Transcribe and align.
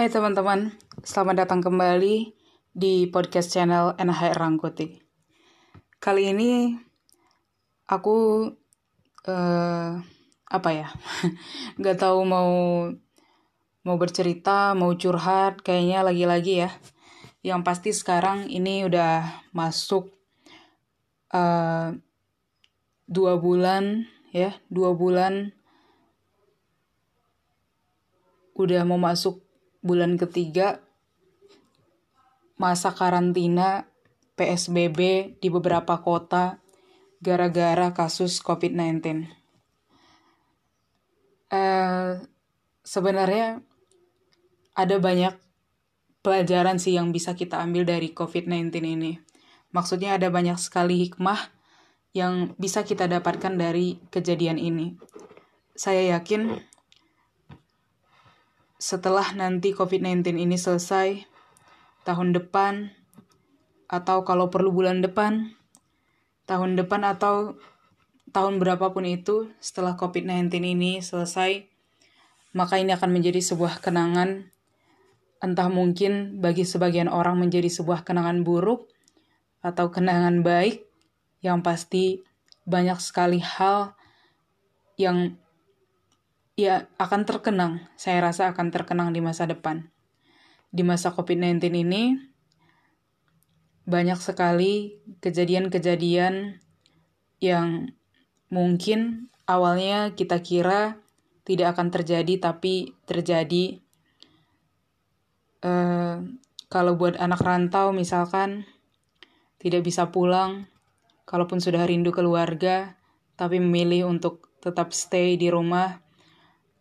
Hai 0.00 0.08
teman-teman, 0.08 0.72
selamat 1.04 1.44
datang 1.44 1.60
kembali 1.60 2.32
di 2.72 3.04
podcast 3.12 3.52
channel 3.52 3.92
NHR 4.00 4.32
Rangkuti. 4.32 4.96
Kali 6.00 6.32
ini 6.32 6.72
aku 7.84 8.48
uh, 9.28 9.92
apa 10.48 10.70
ya, 10.72 10.88
nggak 11.76 12.00
tahu 12.00 12.24
mau 12.24 12.48
mau 13.84 13.96
bercerita, 14.00 14.72
mau 14.72 14.96
curhat, 14.96 15.60
kayaknya 15.60 16.00
lagi-lagi 16.00 16.64
ya. 16.64 16.72
Yang 17.44 17.60
pasti 17.60 17.90
sekarang 17.92 18.48
ini 18.48 18.88
udah 18.88 19.44
masuk 19.52 20.16
uh, 21.36 21.92
dua 23.04 23.36
bulan 23.36 24.08
ya, 24.32 24.56
dua 24.72 24.96
bulan 24.96 25.52
udah 28.56 28.80
mau 28.88 28.96
masuk 28.96 29.49
bulan 29.80 30.20
ketiga 30.20 30.84
masa 32.60 32.92
karantina 32.92 33.88
PSBB 34.36 35.32
di 35.40 35.48
beberapa 35.48 36.00
kota 36.00 36.60
gara-gara 37.20 37.92
kasus 37.92 38.40
COVID-19. 38.40 39.28
Uh, 41.50 42.20
sebenarnya 42.84 43.60
ada 44.76 44.96
banyak 44.96 45.34
pelajaran 46.20 46.76
sih 46.80 46.96
yang 46.96 47.12
bisa 47.12 47.36
kita 47.36 47.60
ambil 47.60 47.84
dari 47.88 48.12
COVID-19 48.12 48.72
ini. 48.84 49.12
Maksudnya 49.72 50.16
ada 50.16 50.28
banyak 50.28 50.56
sekali 50.60 51.08
hikmah 51.08 51.52
yang 52.12 52.56
bisa 52.58 52.82
kita 52.82 53.06
dapatkan 53.06 53.54
dari 53.54 54.00
kejadian 54.10 54.58
ini. 54.58 54.98
Saya 55.76 56.18
yakin 56.18 56.60
setelah 58.80 59.36
nanti 59.36 59.76
COVID-19 59.76 60.40
ini 60.40 60.56
selesai, 60.56 61.28
tahun 62.08 62.32
depan, 62.32 62.88
atau 63.92 64.24
kalau 64.24 64.48
perlu 64.48 64.72
bulan 64.72 65.04
depan, 65.04 65.52
tahun 66.48 66.80
depan 66.80 67.04
atau 67.04 67.60
tahun 68.32 68.56
berapapun 68.56 69.04
itu 69.04 69.52
setelah 69.60 70.00
COVID-19 70.00 70.48
ini 70.64 71.04
selesai, 71.04 71.68
maka 72.56 72.80
ini 72.80 72.96
akan 72.96 73.12
menjadi 73.12 73.44
sebuah 73.44 73.84
kenangan, 73.84 74.48
entah 75.44 75.68
mungkin 75.68 76.40
bagi 76.40 76.64
sebagian 76.64 77.12
orang 77.12 77.36
menjadi 77.36 77.68
sebuah 77.68 78.00
kenangan 78.08 78.48
buruk 78.48 78.88
atau 79.60 79.92
kenangan 79.92 80.40
baik, 80.40 80.88
yang 81.44 81.60
pasti 81.60 82.24
banyak 82.64 82.96
sekali 82.96 83.44
hal 83.44 83.92
yang 84.96 85.36
ya 86.66 86.90
akan 87.00 87.24
terkenang, 87.24 87.88
saya 87.96 88.20
rasa 88.20 88.52
akan 88.52 88.68
terkenang 88.68 89.16
di 89.16 89.24
masa 89.24 89.48
depan. 89.48 89.88
Di 90.68 90.84
masa 90.84 91.10
COVID-19 91.16 91.72
ini, 91.72 92.14
banyak 93.88 94.20
sekali 94.20 95.00
kejadian-kejadian 95.24 96.60
yang 97.40 97.90
mungkin 98.52 99.32
awalnya 99.48 100.12
kita 100.14 100.38
kira 100.44 101.00
tidak 101.42 101.74
akan 101.74 101.88
terjadi, 101.90 102.34
tapi 102.38 102.94
terjadi. 103.08 103.80
Uh, 105.60 106.38
kalau 106.70 106.94
buat 106.94 107.18
anak 107.18 107.42
rantau 107.42 107.90
misalkan 107.90 108.64
tidak 109.58 109.82
bisa 109.82 110.08
pulang, 110.14 110.70
kalaupun 111.26 111.58
sudah 111.58 111.82
rindu 111.84 112.14
keluarga, 112.14 112.94
tapi 113.34 113.58
memilih 113.58 114.06
untuk 114.06 114.50
tetap 114.62 114.94
stay 114.94 115.34
di 115.34 115.50
rumah, 115.50 115.98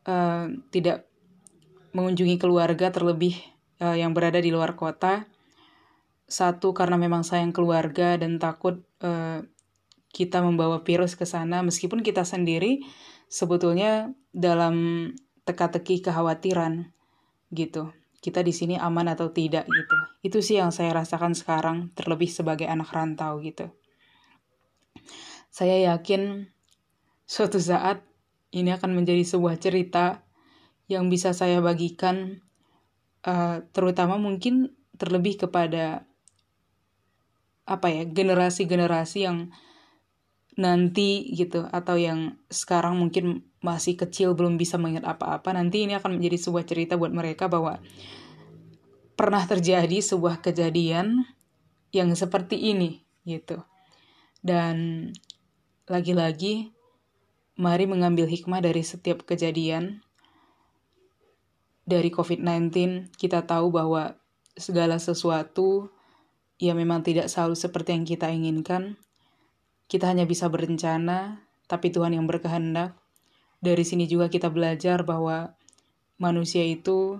uh, 0.09 0.49
tidak 0.73 1.05
mengunjungi 1.93 2.41
keluarga 2.41 2.89
terlebih 2.89 3.38
uh, 3.77 3.93
yang 3.93 4.17
berada 4.17 4.41
di 4.41 4.49
luar 4.49 4.73
kota. 4.73 5.29
Satu 6.29 6.73
karena 6.73 6.97
memang 6.97 7.25
sayang 7.25 7.53
keluarga 7.53 8.17
dan 8.17 8.38
takut 8.41 8.81
uh, 9.01 9.41
kita 10.09 10.41
membawa 10.41 10.81
virus 10.81 11.13
ke 11.13 11.25
sana 11.25 11.61
meskipun 11.61 12.01
kita 12.01 12.25
sendiri 12.25 12.81
sebetulnya 13.29 14.09
dalam 14.34 15.09
teka-teki 15.45 16.01
kekhawatiran 16.06 16.94
gitu. 17.53 17.94
Kita 18.19 18.44
di 18.44 18.51
sini 18.51 18.75
aman 18.75 19.16
atau 19.16 19.31
tidak 19.31 19.63
gitu. 19.66 19.97
Itu 20.22 20.38
sih 20.44 20.59
yang 20.59 20.75
saya 20.75 20.91
rasakan 20.91 21.34
sekarang 21.34 21.95
terlebih 21.95 22.28
sebagai 22.28 22.67
anak 22.67 22.91
rantau 22.91 23.39
gitu. 23.39 23.72
Saya 25.50 25.95
yakin 25.95 26.51
suatu 27.25 27.57
saat 27.57 28.09
ini 28.49 28.73
akan 28.73 28.97
menjadi 28.97 29.21
sebuah 29.21 29.61
cerita 29.61 30.25
yang 30.89 31.07
bisa 31.07 31.37
saya 31.37 31.61
bagikan, 31.61 32.41
uh, 33.25 33.61
terutama 33.71 34.17
mungkin 34.17 34.73
terlebih 34.97 35.37
kepada 35.45 36.09
apa 37.69 37.87
ya 37.93 38.03
generasi-generasi 38.09 39.19
yang 39.29 39.53
nanti 40.57 41.29
gitu 41.37 41.69
atau 41.69 41.95
yang 41.95 42.35
sekarang 42.49 42.97
mungkin 42.97 43.47
masih 43.61 43.95
kecil 43.95 44.33
belum 44.33 44.57
bisa 44.57 44.75
mengingat 44.81 45.05
apa-apa. 45.05 45.53
Nanti 45.53 45.85
ini 45.85 45.95
akan 45.95 46.17
menjadi 46.19 46.49
sebuah 46.49 46.66
cerita 46.66 46.97
buat 46.97 47.13
mereka 47.13 47.47
bahwa 47.47 47.77
pernah 49.13 49.45
terjadi 49.45 50.01
sebuah 50.01 50.41
kejadian 50.41 51.23
yang 51.93 52.09
seperti 52.17 52.57
ini 52.73 53.05
gitu. 53.23 53.61
Dan 54.41 55.07
lagi-lagi 55.85 56.78
Mari 57.59 57.92
mengambil 57.92 58.24
hikmah 58.24 58.64
dari 58.64 58.88
setiap 58.88 59.28
kejadian. 59.28 60.00
Dari 61.84 62.08
COVID-19, 62.08 62.72
kita 63.20 63.44
tahu 63.44 63.68
bahwa 63.75 64.16
segala 64.56 64.96
sesuatu 64.96 65.92
ya 66.56 66.72
memang 66.72 67.03
tidak 67.03 67.28
selalu 67.28 67.59
seperti 67.59 68.00
yang 68.00 68.08
kita 68.08 68.31
inginkan. 68.31 68.96
Kita 69.92 70.08
hanya 70.08 70.24
bisa 70.24 70.47
berencana, 70.47 71.44
tapi 71.68 71.92
Tuhan 71.92 72.16
yang 72.16 72.31
berkehendak. 72.31 72.96
Dari 73.59 73.84
sini 73.84 74.08
juga 74.08 74.31
kita 74.31 74.47
belajar 74.47 75.03
bahwa 75.03 75.52
manusia 76.16 76.64
itu 76.64 77.20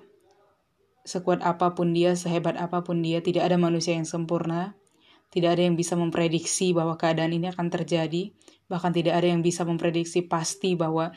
sekuat 1.04 1.44
apa 1.44 1.76
pun 1.76 1.92
dia, 1.92 2.16
sehebat 2.16 2.56
apa 2.56 2.80
pun 2.80 3.04
dia, 3.04 3.20
tidak 3.20 3.44
ada 3.44 3.60
manusia 3.60 3.92
yang 3.92 4.08
sempurna. 4.08 4.80
Tidak 5.29 5.50
ada 5.50 5.62
yang 5.62 5.78
bisa 5.78 5.94
memprediksi 5.94 6.73
bahwa 6.73 6.97
keadaan 6.97 7.34
ini 7.34 7.53
akan 7.53 7.69
terjadi 7.69 8.34
bahkan 8.69 8.94
tidak 8.94 9.17
ada 9.17 9.28
yang 9.34 9.41
bisa 9.41 9.66
memprediksi 9.66 10.22
pasti 10.22 10.78
bahwa 10.78 11.09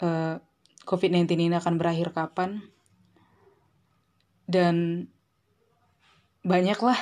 uh, 0.00 0.06
eh, 0.08 0.36
COVID-19 0.88 1.28
ini 1.36 1.54
akan 1.54 1.76
berakhir 1.76 2.16
kapan. 2.16 2.64
Dan 4.48 5.06
banyaklah, 6.40 6.96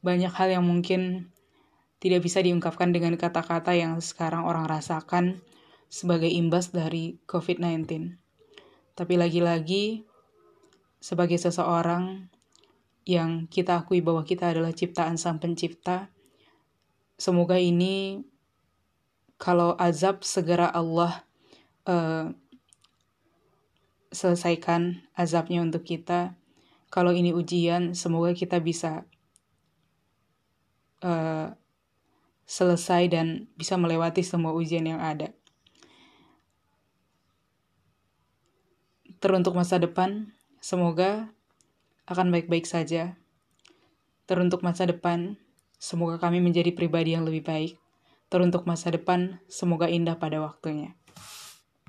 banyak 0.00 0.32
hal 0.32 0.48
yang 0.48 0.64
mungkin 0.64 1.28
tidak 2.00 2.24
bisa 2.24 2.40
diungkapkan 2.40 2.94
dengan 2.94 3.18
kata-kata 3.20 3.74
yang 3.76 3.98
sekarang 4.00 4.46
orang 4.46 4.64
rasakan 4.64 5.42
sebagai 5.90 6.30
imbas 6.30 6.70
dari 6.70 7.18
COVID-19. 7.26 8.16
Tapi 8.96 9.14
lagi-lagi, 9.18 10.06
sebagai 11.02 11.36
seseorang 11.36 12.30
yang 13.06 13.46
kita 13.46 13.86
akui 13.86 14.02
bahwa 14.02 14.26
kita 14.26 14.50
adalah 14.50 14.74
ciptaan 14.74 15.14
Sang 15.14 15.38
Pencipta, 15.38 16.10
semoga 17.14 17.54
ini 17.54 18.26
kalau 19.38 19.78
azab 19.78 20.26
segera 20.26 20.66
Allah 20.66 21.22
uh, 21.86 22.34
selesaikan 24.10 25.06
azabnya 25.14 25.62
untuk 25.62 25.86
kita. 25.86 26.34
Kalau 26.90 27.14
ini 27.14 27.30
ujian, 27.30 27.94
semoga 27.94 28.34
kita 28.34 28.58
bisa 28.58 29.06
uh, 31.06 31.54
selesai 32.46 33.02
dan 33.10 33.46
bisa 33.54 33.78
melewati 33.78 34.26
semua 34.26 34.50
ujian 34.50 34.86
yang 34.86 34.98
ada. 35.02 35.30
Teruntuk 39.22 39.54
masa 39.54 39.78
depan, 39.78 40.32
semoga 40.62 41.35
akan 42.06 42.32
baik-baik 42.32 42.66
saja. 42.66 43.18
Teruntuk 44.26 44.62
masa 44.66 44.86
depan, 44.86 45.38
semoga 45.78 46.18
kami 46.18 46.42
menjadi 46.42 46.74
pribadi 46.74 47.14
yang 47.14 47.26
lebih 47.26 47.46
baik 47.46 47.72
teruntuk 48.26 48.66
masa 48.66 48.90
depan, 48.90 49.38
semoga 49.46 49.86
indah 49.86 50.18
pada 50.18 50.42
waktunya. 50.42 50.98